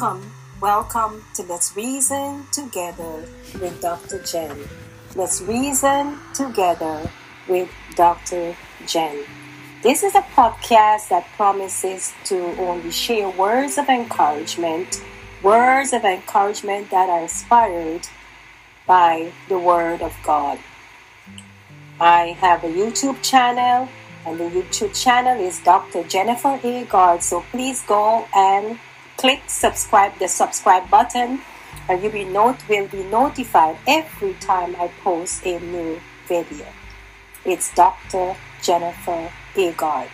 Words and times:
Welcome, 0.00 0.32
welcome 0.62 1.24
to 1.34 1.42
Let's 1.42 1.76
Reason 1.76 2.46
Together 2.52 3.22
with 3.60 3.82
Dr. 3.82 4.22
Jen. 4.22 4.56
Let's 5.14 5.42
reason 5.42 6.16
together 6.32 7.10
with 7.46 7.68
Dr. 7.96 8.56
Jen. 8.86 9.24
This 9.82 10.02
is 10.02 10.14
a 10.14 10.22
podcast 10.22 11.10
that 11.10 11.26
promises 11.36 12.14
to 12.24 12.38
only 12.62 12.90
share 12.90 13.28
words 13.28 13.76
of 13.76 13.90
encouragement, 13.90 15.04
words 15.42 15.92
of 15.92 16.02
encouragement 16.04 16.90
that 16.90 17.10
are 17.10 17.20
inspired 17.20 18.08
by 18.86 19.30
the 19.50 19.58
Word 19.58 20.00
of 20.00 20.16
God. 20.24 20.58
I 22.00 22.38
have 22.40 22.64
a 22.64 22.68
YouTube 22.68 23.20
channel, 23.22 23.86
and 24.24 24.40
the 24.40 24.44
YouTube 24.44 24.98
channel 24.98 25.38
is 25.44 25.60
Dr. 25.60 26.04
Jennifer 26.04 26.58
Agard. 26.62 27.20
So 27.20 27.44
please 27.50 27.82
go 27.82 28.26
and 28.34 28.78
click 29.20 29.42
subscribe 29.48 30.18
the 30.18 30.26
subscribe 30.26 30.88
button 30.88 31.42
and 31.90 32.02
you 32.02 32.08
will, 32.08 32.32
not, 32.32 32.68
will 32.70 32.88
be 32.88 33.02
notified 33.04 33.76
every 33.86 34.32
time 34.40 34.74
I 34.78 34.88
post 35.04 35.44
a 35.44 35.60
new 35.60 36.00
video. 36.26 36.64
It's 37.44 37.74
Dr. 37.74 38.34
Jennifer 38.62 39.30
Agard. 39.54 40.08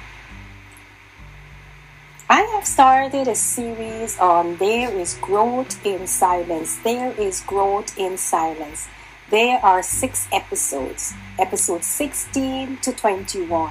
I 2.29 2.41
have 2.55 2.66
started 2.66 3.29
a 3.29 3.37
series 3.37 4.19
on 4.19 4.56
There 4.56 4.91
is 4.91 5.15
Growth 5.23 5.87
in 5.87 6.09
Silence. 6.09 6.79
There 6.82 7.12
is 7.12 7.43
Growth 7.43 7.96
in 7.96 8.18
Silence. 8.18 8.88
There 9.30 9.65
are 9.65 9.84
six 9.84 10.27
episodes, 10.32 11.15
episode 11.38 11.84
16 11.84 12.79
to 12.79 12.93
21. 12.93 13.70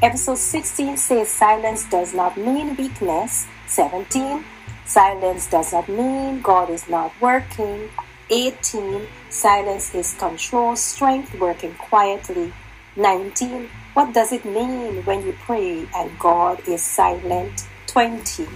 Episode 0.00 0.38
16 0.38 0.96
says 0.96 1.28
silence 1.28 1.90
does 1.90 2.14
not 2.14 2.36
mean 2.36 2.76
weakness. 2.76 3.48
17 3.66 4.44
Silence 4.86 5.50
does 5.50 5.72
not 5.72 5.88
mean 5.88 6.40
God 6.40 6.70
is 6.70 6.88
not 6.88 7.12
working. 7.20 7.90
18. 8.30 9.06
Silence 9.30 9.92
is 9.96 10.14
control, 10.14 10.76
strength, 10.76 11.34
working 11.40 11.74
quietly. 11.74 12.52
19. 12.94 13.68
What 13.94 14.14
does 14.14 14.30
it 14.30 14.44
mean 14.44 15.04
when 15.04 15.26
you 15.26 15.34
pray 15.40 15.88
and 15.92 16.16
God 16.20 16.60
is 16.68 16.82
silent? 16.82 17.66
20. 17.88 18.46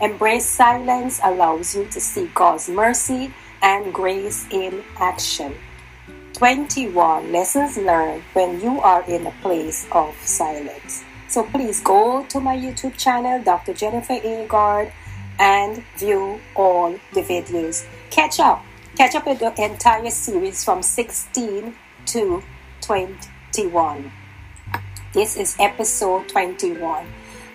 Embrace 0.00 0.46
silence 0.46 1.20
allows 1.22 1.76
you 1.76 1.84
to 1.86 2.00
see 2.00 2.30
God's 2.34 2.70
mercy 2.70 3.34
and 3.60 3.92
grace 3.92 4.46
in 4.50 4.82
action. 4.96 5.54
21. 6.32 7.30
Lessons 7.30 7.76
learned 7.76 8.22
when 8.32 8.58
you 8.58 8.80
are 8.80 9.04
in 9.04 9.26
a 9.26 9.34
place 9.42 9.86
of 9.92 10.16
silence. 10.24 11.04
So 11.28 11.42
please 11.42 11.80
go 11.80 12.24
to 12.24 12.40
my 12.40 12.56
YouTube 12.56 12.96
channel, 12.96 13.42
Dr. 13.42 13.74
Jennifer 13.74 14.14
Agard 14.14 14.90
and 15.38 15.84
view 15.96 16.40
all 16.54 16.92
the 17.12 17.22
videos. 17.22 17.86
Catch 18.10 18.40
up. 18.40 18.64
Catch 18.96 19.14
up 19.14 19.26
with 19.26 19.40
the 19.40 19.52
entire 19.62 20.10
series 20.10 20.64
from 20.64 20.82
16 20.82 21.74
to 22.06 22.42
21. 22.80 24.12
This 25.12 25.36
is 25.36 25.56
episode 25.58 26.28
21. 26.28 27.06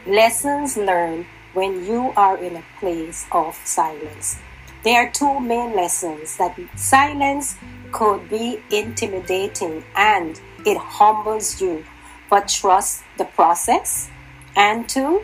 Lessons 0.06 0.78
learned 0.78 1.26
when 1.54 1.86
you 1.86 2.14
are 2.16 2.38
in 2.38 2.56
a 2.56 2.64
place 2.80 3.26
of 3.32 3.56
silence. 3.64 4.40
There 4.84 5.06
are 5.06 5.12
two 5.12 5.40
main 5.40 5.76
lessons 5.76 6.38
that 6.38 6.58
silence 6.76 7.58
could 7.92 8.30
be 8.30 8.62
intimidating 8.72 9.84
and 9.96 10.40
it 10.66 10.78
humbles 10.78 11.62
you, 11.62 11.84
but 12.30 12.48
trust 12.48 13.04
the 13.18 13.26
process. 13.26 14.10
And 14.56 14.88
two, 14.88 15.24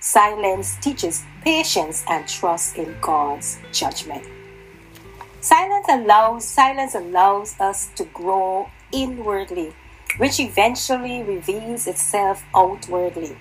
silence 0.00 0.76
teaches 0.80 1.22
patience, 1.42 2.04
and 2.08 2.26
trust 2.28 2.76
in 2.76 2.96
God's 3.00 3.58
judgment. 3.72 4.24
Silence 5.40 5.86
allows, 5.88 6.46
silence 6.46 6.94
allows 6.94 7.58
us 7.58 7.88
to 7.96 8.04
grow 8.04 8.70
inwardly, 8.92 9.72
which 10.18 10.38
eventually 10.38 11.22
reveals 11.22 11.86
itself 11.86 12.44
outwardly. 12.54 13.36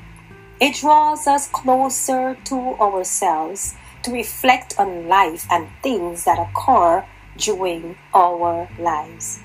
It 0.61 0.75
draws 0.75 1.27
us 1.27 1.47
closer 1.49 2.37
to 2.45 2.55
ourselves 2.79 3.75
to 4.03 4.11
reflect 4.11 4.75
on 4.77 5.07
life 5.07 5.45
and 5.51 5.67
things 5.83 6.23
that 6.25 6.39
occur 6.39 7.05
during 7.37 7.97
our 8.13 8.69
lives. 8.79 9.39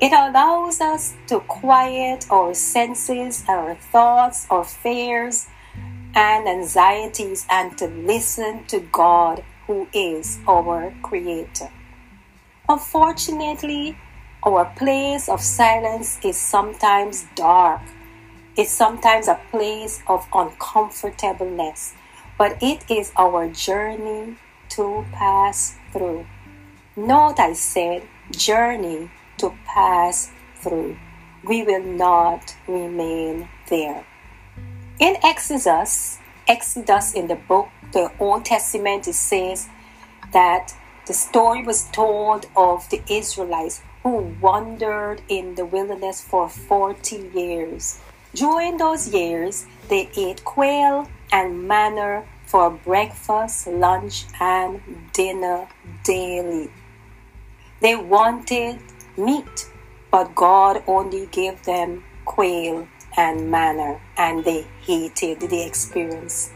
It 0.00 0.12
allows 0.12 0.80
us 0.80 1.14
to 1.28 1.40
quiet 1.40 2.26
our 2.30 2.54
senses, 2.54 3.44
our 3.48 3.74
thoughts, 3.74 4.46
our 4.50 4.64
fears, 4.64 5.46
and 6.14 6.48
anxieties 6.48 7.46
and 7.50 7.76
to 7.78 7.86
listen 7.86 8.64
to 8.66 8.80
God, 8.80 9.44
who 9.66 9.88
is 9.92 10.38
our 10.46 10.92
Creator. 11.02 11.70
Unfortunately, 12.68 13.96
our 14.42 14.64
place 14.76 15.28
of 15.28 15.40
silence 15.40 16.18
is 16.24 16.36
sometimes 16.36 17.26
dark. 17.34 17.80
It's 18.56 18.72
sometimes 18.72 19.28
a 19.28 19.40
place 19.50 20.02
of 20.06 20.26
uncomfortableness, 20.32 21.94
but 22.36 22.62
it 22.62 22.84
is 22.90 23.12
our 23.16 23.48
journey 23.48 24.36
to 24.70 25.04
pass 25.12 25.76
through. 25.92 26.26
Note 26.96 27.38
I 27.38 27.54
said 27.54 28.02
journey 28.30 29.10
to 29.38 29.54
pass 29.64 30.30
through. 30.56 30.96
We 31.44 31.62
will 31.62 31.82
not 31.82 32.54
remain 32.68 33.48
there. 33.68 34.04
In 34.98 35.16
Exodus, 35.24 36.18
Exodus 36.46 37.14
in 37.14 37.26
the 37.26 37.34
book, 37.34 37.68
the 37.92 38.12
Old 38.18 38.44
Testament, 38.44 39.08
it 39.08 39.14
says 39.14 39.68
that 40.32 40.74
the 41.06 41.14
story 41.14 41.62
was 41.62 41.88
told 41.92 42.46
of 42.54 42.88
the 42.90 43.02
Israelites 43.08 43.82
who 44.02 44.34
wandered 44.40 45.22
in 45.28 45.54
the 45.54 45.64
wilderness 45.64 46.20
for 46.20 46.48
40 46.48 47.30
years. 47.34 48.00
During 48.34 48.76
those 48.76 49.08
years, 49.08 49.66
they 49.88 50.10
ate 50.16 50.44
quail 50.44 51.08
and 51.32 51.66
manna 51.66 52.24
for 52.44 52.70
breakfast, 52.70 53.66
lunch, 53.66 54.26
and 54.40 54.80
dinner 55.12 55.68
daily. 56.04 56.70
They 57.80 57.96
wanted 57.96 58.78
meat, 59.16 59.68
but 60.10 60.34
God 60.34 60.82
only 60.86 61.26
gave 61.26 61.62
them 61.64 62.04
quail 62.24 62.86
and 63.16 63.50
manna, 63.50 64.00
and 64.16 64.44
they 64.44 64.66
hated 64.82 65.40
the 65.40 65.62
experience. 65.62 66.50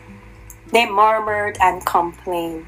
They 0.72 0.88
murmured 0.88 1.58
and 1.60 1.84
complained. 1.84 2.66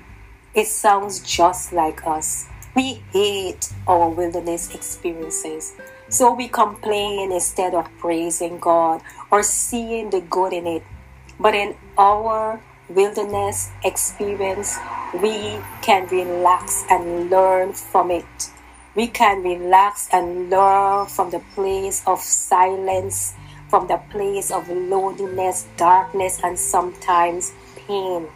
It 0.54 0.66
sounds 0.66 1.21
just 1.21 1.72
like 1.72 2.06
us. 2.06 2.47
We 2.75 3.03
hate 3.12 3.72
our 3.87 4.09
wilderness 4.09 4.75
experiences. 4.75 5.75
So 6.09 6.32
we 6.32 6.49
complain 6.49 7.32
instead 7.32 7.75
of 7.75 7.88
praising 7.99 8.59
God 8.59 9.03
or 9.31 9.43
seeing 9.43 10.10
the 10.10 10.20
good 10.20 10.53
in 10.53 10.66
it. 10.66 10.82
But 11.41 11.55
in 11.55 11.75
our 11.97 12.60
wilderness 12.88 13.70
experience, 13.84 14.78
we 15.12 15.59
can 15.82 16.06
relax 16.09 16.84
and 16.88 17.31
learn 17.31 17.72
from 17.72 18.10
it. 18.10 18.50
We 18.94 19.06
can 19.06 19.43
relax 19.43 20.09
and 20.12 20.50
learn 20.50 21.06
from 21.06 21.31
the 21.31 21.41
place 21.55 22.03
of 22.06 22.20
silence 22.20 23.34
from 23.69 23.87
the 23.87 23.99
place 24.11 24.51
of 24.51 24.69
loneliness, 24.69 25.67
darkness, 25.77 26.41
and 26.43 26.59
sometimes 26.59 27.53
pain. 27.77 28.29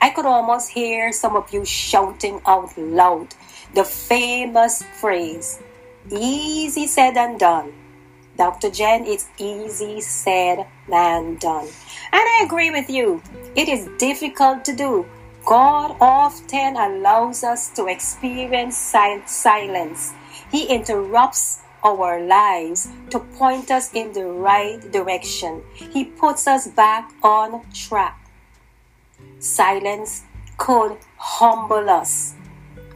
I 0.00 0.10
could 0.10 0.26
almost 0.26 0.70
hear 0.70 1.12
some 1.12 1.36
of 1.36 1.52
you 1.52 1.64
shouting 1.64 2.40
out 2.46 2.76
loud 2.76 3.34
the 3.74 3.84
famous 3.84 4.82
phrase, 4.82 5.60
easy 6.10 6.86
said 6.86 7.16
and 7.16 7.38
done. 7.38 7.72
Dr. 8.36 8.70
Jen, 8.70 9.04
it's 9.06 9.28
easy 9.38 10.00
said 10.00 10.66
than 10.88 11.36
done. 11.36 11.68
And 12.12 12.24
I 12.34 12.42
agree 12.44 12.70
with 12.70 12.88
you. 12.88 13.22
It 13.54 13.68
is 13.68 13.88
difficult 13.98 14.64
to 14.64 14.74
do. 14.74 15.06
God 15.46 15.96
often 16.00 16.76
allows 16.76 17.44
us 17.44 17.68
to 17.70 17.86
experience 17.86 18.76
silence. 18.76 20.12
He 20.50 20.66
interrupts 20.66 21.60
our 21.84 22.20
lives 22.24 22.88
to 23.10 23.18
point 23.18 23.70
us 23.70 23.92
in 23.92 24.12
the 24.12 24.24
right 24.24 24.80
direction. 24.92 25.62
He 25.74 26.04
puts 26.04 26.46
us 26.46 26.68
back 26.68 27.10
on 27.22 27.62
track. 27.72 28.18
Silence 29.38 30.22
could 30.56 30.96
humble 31.16 31.90
us, 31.90 32.34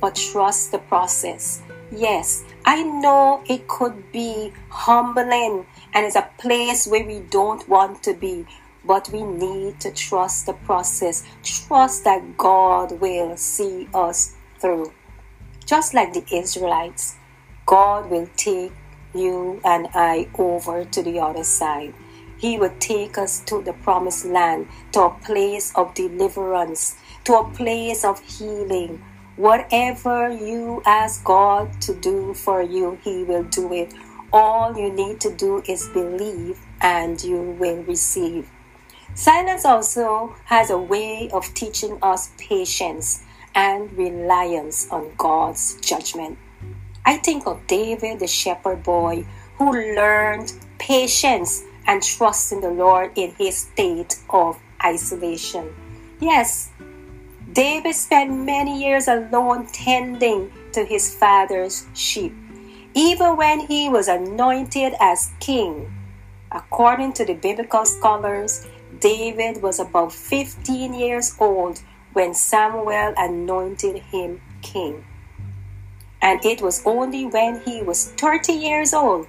but 0.01 0.15
trust 0.15 0.73
the 0.73 0.79
process. 0.79 1.63
Yes, 1.91 2.45
I 2.65 2.83
know 2.83 3.43
it 3.49 3.69
could 3.69 4.13
be 4.13 4.53
humbling 4.69 5.67
and 5.95 6.07
it's 6.07 6.17
a 6.17 6.31
place 6.39 6.87
where 6.87 7.05
we 7.05 7.21
don't 7.31 7.69
want 7.69 8.03
to 8.05 8.15
be, 8.15 8.47
but 8.85 9.09
we 9.13 9.23
need 9.23 9.81
to 9.81 9.91
trust 9.93 10.47
the 10.47 10.53
process. 10.53 11.25
Trust 11.43 12.05
that 12.05 12.37
God 12.37 13.01
will 13.01 13.37
see 13.37 13.89
us 13.95 14.35
through. 14.59 14.93
Just 15.65 15.95
like 15.95 16.13
the 16.13 16.25
Israelites, 16.33 17.17
God 17.67 18.11
will 18.11 18.29
take 18.37 18.73
you 19.13 19.61
and 19.65 19.89
I 19.93 20.29
over 20.39 20.85
to 20.85 21.03
the 21.03 21.19
other 21.19 21.43
side. 21.43 21.95
He 22.39 22.59
will 22.59 22.75
take 22.79 23.19
us 23.19 23.41
to 23.47 23.61
the 23.61 23.73
promised 23.73 24.25
land, 24.25 24.69
to 24.93 25.03
a 25.03 25.11
place 25.11 25.73
of 25.75 25.93
deliverance, 25.95 26.97
to 27.25 27.35
a 27.35 27.51
place 27.51 28.05
of 28.05 28.21
healing. 28.21 29.03
Whatever 29.35 30.31
you 30.31 30.81
ask 30.87 31.25
God 31.25 31.81
to 31.83 31.95
do 31.95 32.35
for 32.35 32.63
you, 32.63 32.99
He 33.03 33.25
will 33.25 33.45
do 33.45 33.73
it. 33.73 33.93
All 34.33 34.79
you 34.79 34.93
need 34.93 35.21
to 35.23 35.35
do 35.35 35.63
is 35.67 35.89
believe 35.89 36.61
and 36.81 37.23
you 37.23 37.41
will 37.59 37.83
receive. 37.83 38.49
Silence 39.15 39.65
also 39.65 40.37
has 40.45 40.71
a 40.71 40.79
way 40.79 41.31
of 41.33 41.53
teaching 41.55 41.99
us 42.03 42.31
patience 42.37 43.25
and 43.55 43.91
reliance 43.97 44.89
on 44.91 45.11
God's 45.17 45.77
judgment. 45.81 46.39
I 47.07 47.19
think 47.19 47.47
of 47.47 47.65
David, 47.69 48.19
the 48.19 48.27
shepherd 48.27 48.83
boy, 48.83 49.25
who 49.59 49.71
learned 49.71 50.53
patience 50.79 51.63
and 51.87 52.03
trust 52.03 52.51
in 52.51 52.61
the 52.61 52.71
Lord 52.71 53.13
in 53.15 53.33
his 53.39 53.59
state 53.59 54.19
of 54.29 54.59
isolation. 54.85 55.73
Yes, 56.19 56.71
David 57.53 57.95
spent 57.95 58.33
many 58.33 58.83
years 58.83 59.07
alone 59.07 59.69
tending 59.69 60.51
to 60.73 60.85
his 60.85 61.15
father's 61.15 61.87
sheep. 61.95 62.35
Even 62.93 63.37
when 63.37 63.61
he 63.61 63.89
was 63.89 64.09
anointed 64.09 64.95
as 64.99 65.31
king, 65.39 65.89
according 66.51 67.13
to 67.13 67.25
the 67.25 67.35
biblical 67.35 67.85
scholars, 67.85 68.67
David 68.99 69.63
was 69.63 69.79
about 69.79 70.13
15 70.13 70.93
years 70.93 71.37
old 71.39 71.81
when 72.15 72.35
Samuel 72.35 73.15
anointed 73.17 74.03
him 74.11 74.41
king. 74.61 75.05
And 76.27 76.45
it 76.45 76.61
was 76.61 76.83
only 76.85 77.25
when 77.25 77.61
he 77.61 77.85
was 77.85 78.11
30 78.11 78.53
years 78.53 78.93
old 78.93 79.29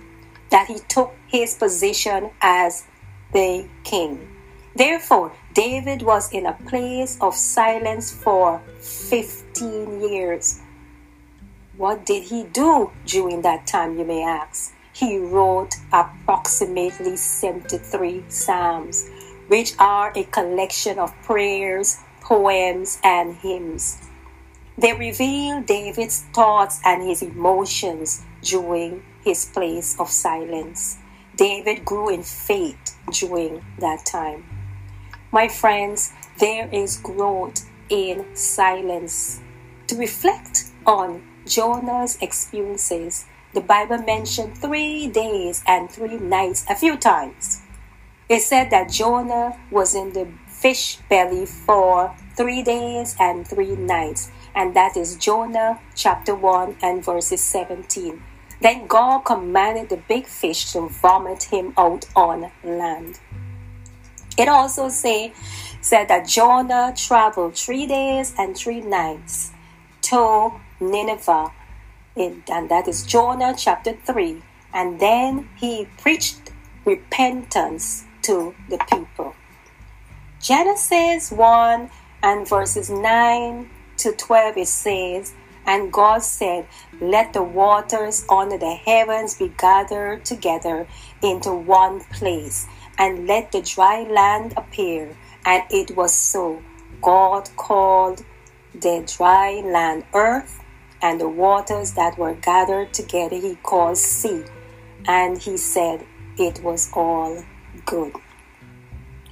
that 0.49 0.65
he 0.65 0.79
took 0.89 1.13
his 1.27 1.53
position 1.53 2.31
as 2.41 2.87
the 3.33 3.67
king. 3.83 4.27
Therefore, 4.75 5.31
David 5.53 6.01
was 6.01 6.33
in 6.33 6.47
a 6.47 6.57
place 6.67 7.19
of 7.21 7.35
silence 7.35 8.11
for 8.11 8.63
15 8.81 10.09
years. 10.09 10.59
What 11.77 12.03
did 12.03 12.23
he 12.23 12.45
do 12.45 12.89
during 13.05 13.43
that 13.43 13.67
time, 13.67 13.99
you 13.99 14.03
may 14.03 14.23
ask? 14.23 14.73
He 14.91 15.19
wrote 15.19 15.75
approximately 15.93 17.15
73 17.15 18.23
Psalms, 18.27 19.07
which 19.47 19.75
are 19.77 20.11
a 20.15 20.23
collection 20.23 20.97
of 20.97 21.13
prayers, 21.21 21.99
poems, 22.21 22.97
and 23.03 23.35
hymns. 23.35 24.06
They 24.77 24.93
reveal 24.93 25.61
David's 25.61 26.21
thoughts 26.33 26.79
and 26.85 27.01
his 27.01 27.23
emotions 27.23 28.21
during 28.43 29.03
his 29.23 29.45
place 29.45 29.99
of 29.99 30.11
silence. 30.11 30.99
David 31.35 31.83
grew 31.83 32.09
in 32.09 32.21
faith 32.21 32.95
during 33.11 33.65
that 33.79 34.05
time. 34.05 34.45
My 35.31 35.47
friends, 35.47 36.13
there 36.39 36.69
is 36.71 36.97
growth 36.97 37.67
in 37.89 38.35
silence. 38.35 39.41
To 39.87 39.95
reflect 39.95 40.65
on 40.85 41.23
Jonah's 41.47 42.17
experiences, 42.21 43.25
the 43.53 43.61
Bible 43.61 43.97
mentioned 43.99 44.57
three 44.57 45.07
days 45.07 45.63
and 45.65 45.89
three 45.89 46.17
nights 46.17 46.65
a 46.69 46.75
few 46.75 46.97
times. 46.97 47.61
It 48.29 48.41
said 48.41 48.69
that 48.69 48.91
Jonah 48.91 49.57
was 49.71 49.95
in 49.95 50.13
the 50.13 50.27
fish 50.47 50.99
belly 51.09 51.45
for 51.45 52.15
three 52.35 52.61
days 52.61 53.15
and 53.19 53.47
three 53.47 53.75
nights, 53.75 54.29
and 54.57 54.75
that 54.75 54.97
is 54.97 55.15
Jonah 55.17 55.79
chapter 55.93 56.33
1 56.33 56.77
and 56.81 57.05
verses 57.05 57.41
17. 57.41 58.23
Then 58.59 58.87
God 58.87 59.19
commanded 59.19 59.89
the 59.89 60.01
big 60.09 60.25
fish 60.25 60.71
to 60.73 60.89
vomit 60.89 61.43
him 61.43 61.75
out 61.77 62.07
on 62.15 62.51
land. 62.63 63.19
It 64.35 64.47
also 64.47 64.89
say, 64.89 65.33
said 65.79 66.07
that 66.07 66.27
Jonah 66.27 66.91
traveled 66.97 67.55
three 67.55 67.85
days 67.85 68.33
and 68.35 68.57
three 68.57 68.81
nights 68.81 69.51
to 70.09 70.53
Nineveh, 70.79 71.51
in, 72.15 72.43
and 72.51 72.67
that 72.69 72.87
is 72.87 73.03
Jonah 73.05 73.53
chapter 73.55 73.93
3. 73.93 74.41
And 74.73 74.99
then 74.99 75.49
he 75.55 75.87
preached 75.99 76.51
repentance 76.83 78.05
to 78.23 78.55
the 78.69 78.79
people. 78.89 79.35
Genesis 80.41 81.31
1 81.31 81.91
and 82.23 82.47
verses 82.49 82.89
9 82.89 83.69
to 83.97 84.11
12 84.11 84.57
it 84.57 84.67
says, 84.67 85.33
And 85.65 85.91
God 85.91 86.23
said, 86.23 86.67
Let 87.01 87.33
the 87.33 87.43
waters 87.43 88.25
under 88.29 88.57
the 88.57 88.73
heavens 88.73 89.37
be 89.37 89.51
gathered 89.57 90.25
together 90.25 90.87
into 91.21 91.51
one 91.51 92.01
place, 92.11 92.67
and 92.97 93.27
let 93.27 93.51
the 93.51 93.61
dry 93.61 94.03
land 94.03 94.53
appear. 94.57 95.15
And 95.45 95.63
it 95.69 95.95
was 95.95 96.13
so. 96.13 96.61
God 97.01 97.49
called 97.55 98.25
the 98.73 99.03
dry 99.17 99.61
land 99.63 100.03
earth, 100.13 100.59
and 101.01 101.21
the 101.21 101.29
waters 101.29 101.93
that 101.93 102.17
were 102.17 102.33
gathered 102.35 102.93
together 102.93 103.35
he 103.35 103.55
called 103.55 103.97
sea. 103.97 104.43
And 105.07 105.37
he 105.37 105.57
said, 105.57 106.05
It 106.37 106.61
was 106.63 106.89
all 106.93 107.43
good. 107.85 108.13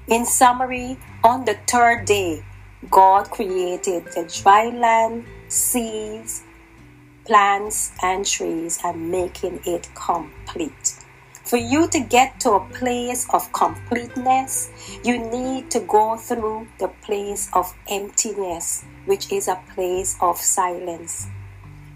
In 0.08 0.26
summary, 0.26 0.98
on 1.24 1.46
the 1.46 1.58
third 1.68 2.06
day, 2.06 2.44
God 2.92 3.32
created 3.32 4.06
the 4.06 4.30
dry 4.42 4.70
land, 4.70 5.26
seas, 5.48 6.44
plants, 7.26 7.92
and 8.04 8.26
trees, 8.26 8.80
and 8.84 9.10
making 9.10 9.62
it 9.66 9.90
complete. 9.96 10.96
For 11.46 11.58
you 11.58 11.88
to 11.90 12.00
get 12.00 12.40
to 12.40 12.54
a 12.54 12.66
place 12.74 13.28
of 13.32 13.54
completeness, 13.54 14.72
you 15.04 15.20
need 15.20 15.70
to 15.72 15.80
go 15.82 16.18
through 16.18 16.68
the 16.80 16.88
place 17.06 17.50
of 17.54 17.72
emptiness, 17.88 18.84
which 19.06 19.32
is 19.32 19.48
a 19.48 19.62
place 19.76 20.18
of 20.22 20.38
silence. 20.38 21.28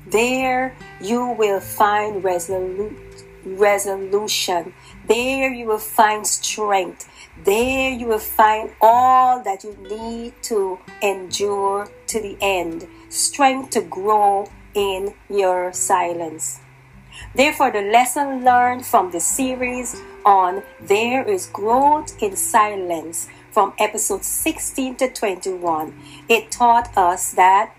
There 0.06 0.76
you 1.02 1.26
will 1.26 1.60
find 1.60 2.24
resolu- 2.24 2.96
resolution. 3.44 4.74
There 5.08 5.52
you 5.52 5.66
will 5.66 5.80
find 5.80 6.28
strength. 6.28 7.09
There 7.44 7.92
you 7.92 8.08
will 8.08 8.20
find 8.20 8.72
all 8.82 9.42
that 9.44 9.64
you 9.64 9.76
need 9.90 10.34
to 10.44 10.80
endure 11.02 11.88
to 12.08 12.20
the 12.20 12.38
end, 12.42 12.88
strength 13.10 13.72
to 13.72 13.82
grow 13.82 14.50
in 14.74 15.14
your 15.30 15.72
silence. 15.74 16.60
Therefore, 17.34 17.72
the 17.72 17.82
lesson 17.82 18.44
learned 18.44 18.86
from 18.86 19.12
the 19.12 19.20
series 19.20 20.02
on 20.26 20.64
There 20.82 21.28
is 21.28 21.48
Growth 21.48 22.22
in 22.22 22.36
Silence 22.36 23.28
from 23.52 23.74
episode 23.80 24.24
16 24.24 24.96
to 24.98 25.10
21, 25.10 25.94
it 26.30 26.52
taught 26.52 26.96
us 26.96 27.32
that 27.34 27.74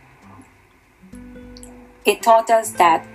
it 2.04 2.22
taught 2.22 2.50
us 2.50 2.72
that 2.72 3.06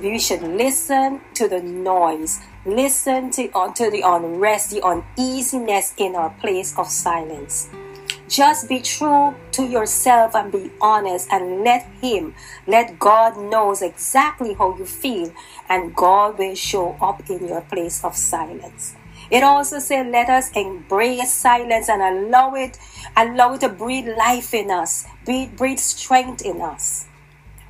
we 0.00 0.18
should 0.18 0.42
listen 0.42 1.20
to 1.34 1.48
the 1.48 1.62
noise 1.62 2.40
Listen 2.64 3.28
to, 3.32 3.50
uh, 3.56 3.72
to 3.72 3.90
the 3.90 4.02
unrest, 4.04 4.70
the 4.70 4.80
uneasiness 4.86 5.94
in 5.96 6.14
our 6.14 6.30
place 6.40 6.78
of 6.78 6.86
silence. 6.86 7.68
Just 8.28 8.68
be 8.68 8.80
true 8.80 9.34
to 9.50 9.66
yourself 9.66 10.36
and 10.36 10.52
be 10.52 10.70
honest 10.80 11.28
and 11.32 11.64
let 11.64 11.84
Him, 12.00 12.36
let 12.68 13.00
God 13.00 13.36
knows 13.36 13.82
exactly 13.82 14.54
how 14.54 14.76
you 14.78 14.86
feel 14.86 15.32
and 15.68 15.94
God 15.96 16.38
will 16.38 16.54
show 16.54 16.96
up 17.00 17.28
in 17.28 17.48
your 17.48 17.62
place 17.62 18.04
of 18.04 18.14
silence. 18.16 18.94
It 19.28 19.42
also 19.42 19.80
said, 19.80 20.06
let 20.12 20.28
us 20.28 20.52
embrace 20.52 21.32
silence 21.32 21.88
and 21.88 22.00
allow 22.00 22.54
it, 22.54 22.78
allow 23.16 23.54
it 23.54 23.62
to 23.62 23.70
breathe 23.70 24.06
life 24.16 24.54
in 24.54 24.70
us, 24.70 25.04
breathe, 25.24 25.56
breathe 25.56 25.80
strength 25.80 26.42
in 26.42 26.60
us. 26.60 27.06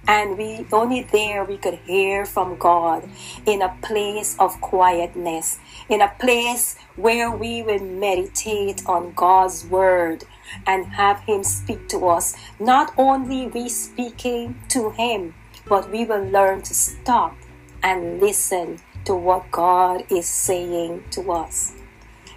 And 0.07 0.37
we 0.37 0.67
only 0.73 1.03
there 1.03 1.45
we 1.45 1.57
could 1.57 1.79
hear 1.87 2.27
from 2.27 2.57
God 2.57 3.09
in 3.47 3.63
a 3.63 3.77
place 3.83 4.37
of 4.39 4.61
quietness, 4.61 5.61
in 5.89 6.01
a 6.01 6.13
place 6.19 6.77
where 6.97 7.31
we 7.31 7.63
will 7.63 7.85
meditate 7.85 8.83
on 8.87 9.13
God's 9.15 9.65
word 9.65 10.25
and 10.67 10.87
have 10.87 11.21
Him 11.21 11.45
speak 11.45 11.89
to 11.89 12.09
us. 12.09 12.35
Not 12.59 12.93
only 12.99 13.47
we 13.47 13.69
speaking 13.69 14.61
to 14.71 14.91
Him, 14.91 15.35
but 15.69 15.91
we 15.91 16.05
will 16.05 16.25
learn 16.25 16.63
to 16.63 16.75
stop 16.75 17.37
and 17.83 18.21
listen 18.21 18.81
to 19.05 19.15
what 19.15 19.51
God 19.51 20.05
is 20.11 20.27
saying 20.27 21.05
to 21.11 21.33
us. 21.33 21.75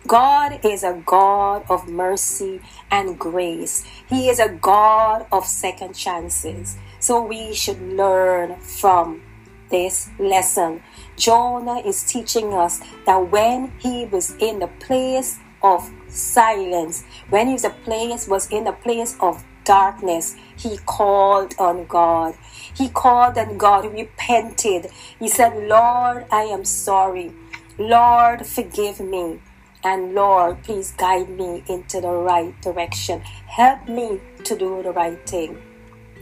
God 0.07 0.59
is 0.63 0.83
a 0.83 1.01
God 1.05 1.65
of 1.67 1.89
mercy 1.89 2.61
and 2.91 3.17
grace. 3.17 3.83
He 4.07 4.29
is 4.29 4.39
a 4.39 4.49
God 4.49 5.25
of 5.31 5.45
second 5.45 5.95
chances. 5.95 6.77
So 7.05 7.21
we 7.21 7.53
should 7.53 7.79
learn 7.79 8.59
from 8.61 9.21
this 9.69 10.09
lesson. 10.17 10.81
Jonah 11.15 11.77
is 11.85 12.01
teaching 12.03 12.51
us 12.51 12.81
that 13.05 13.29
when 13.29 13.71
he 13.77 14.05
was 14.05 14.33
in 14.37 14.57
the 14.57 14.71
place 14.79 15.37
of 15.61 15.87
silence, 16.07 17.03
when 17.29 17.45
he 17.45 17.53
was 17.53 17.63
a 17.63 17.69
place 17.85 18.27
was 18.27 18.49
in 18.49 18.65
a 18.65 18.73
place 18.73 19.15
of 19.21 19.45
darkness, 19.65 20.35
he 20.57 20.79
called 20.87 21.53
on 21.59 21.85
God. 21.85 22.33
He 22.73 22.89
called 22.89 23.37
on 23.37 23.59
God, 23.59 23.93
repented. 23.93 24.89
He 25.19 25.29
said, 25.29 25.53
Lord, 25.69 26.25
I 26.31 26.49
am 26.49 26.65
sorry. 26.65 27.31
Lord, 27.77 28.47
forgive 28.47 28.99
me. 28.99 29.41
And 29.83 30.15
Lord, 30.15 30.63
please 30.63 30.91
guide 30.97 31.29
me 31.29 31.63
into 31.69 32.01
the 32.01 32.09
right 32.09 32.59
direction. 32.63 33.21
Help 33.21 33.87
me 33.87 34.21
to 34.43 34.57
do 34.57 34.81
the 34.81 34.91
right 34.91 35.23
thing. 35.29 35.61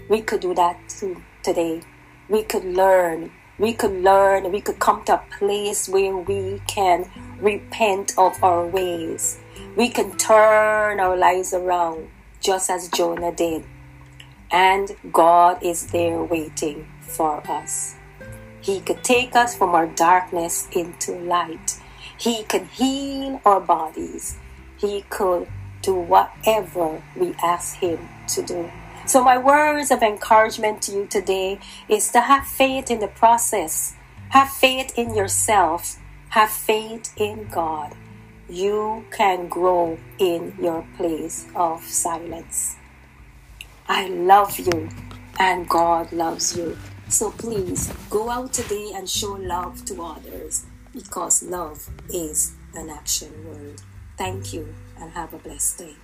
We 0.09 0.21
could 0.21 0.41
do 0.41 0.53
that 0.53 0.77
too 0.89 1.21
today. 1.43 1.81
We 2.29 2.43
could 2.43 2.65
learn. 2.65 3.31
We 3.57 3.73
could 3.73 4.03
learn. 4.03 4.51
We 4.51 4.61
could 4.61 4.79
come 4.79 5.03
to 5.05 5.15
a 5.15 5.23
place 5.37 5.87
where 5.87 6.15
we 6.15 6.61
can 6.67 7.09
repent 7.39 8.13
of 8.17 8.41
our 8.43 8.65
ways. 8.65 9.39
We 9.75 9.89
can 9.89 10.17
turn 10.17 10.99
our 10.99 11.15
lives 11.15 11.53
around 11.53 12.09
just 12.39 12.69
as 12.69 12.89
Jonah 12.89 13.31
did. 13.31 13.63
And 14.51 14.95
God 15.11 15.63
is 15.63 15.87
there 15.87 16.21
waiting 16.23 16.87
for 17.01 17.41
us. 17.49 17.95
He 18.61 18.79
could 18.79 19.03
take 19.03 19.35
us 19.35 19.55
from 19.55 19.75
our 19.75 19.87
darkness 19.87 20.67
into 20.71 21.13
light. 21.13 21.79
He 22.17 22.43
can 22.43 22.67
heal 22.67 23.41
our 23.45 23.59
bodies. 23.59 24.37
He 24.77 25.03
could 25.09 25.47
do 25.81 25.95
whatever 25.95 27.01
we 27.15 27.35
ask 27.43 27.75
Him 27.77 28.07
to 28.29 28.41
do. 28.41 28.71
So, 29.05 29.21
my 29.21 29.37
words 29.37 29.91
of 29.91 30.01
encouragement 30.01 30.81
to 30.83 30.93
you 30.93 31.07
today 31.07 31.59
is 31.89 32.09
to 32.11 32.21
have 32.21 32.47
faith 32.47 32.89
in 32.89 32.99
the 32.99 33.09
process, 33.09 33.95
have 34.29 34.49
faith 34.49 34.97
in 34.97 35.13
yourself, 35.13 35.97
have 36.29 36.49
faith 36.49 37.13
in 37.17 37.49
God. 37.49 37.95
You 38.47 39.05
can 39.11 39.49
grow 39.49 39.97
in 40.19 40.55
your 40.59 40.87
place 40.95 41.47
of 41.53 41.83
silence. 41.83 42.77
I 43.89 44.07
love 44.07 44.57
you 44.57 44.89
and 45.37 45.67
God 45.67 46.11
loves 46.13 46.55
you. 46.55 46.77
So 47.09 47.31
please 47.31 47.91
go 48.09 48.29
out 48.29 48.53
today 48.53 48.91
and 48.95 49.09
show 49.09 49.33
love 49.33 49.83
to 49.85 50.01
others 50.01 50.65
because 50.93 51.43
love 51.43 51.89
is 52.09 52.55
an 52.73 52.89
action 52.89 53.31
word. 53.45 53.81
Thank 54.17 54.53
you 54.53 54.73
and 54.97 55.11
have 55.11 55.33
a 55.33 55.37
blessed 55.37 55.79
day. 55.79 55.95